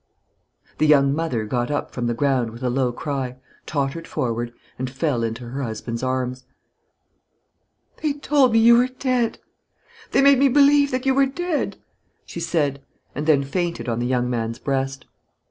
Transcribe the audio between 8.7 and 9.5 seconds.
were dead!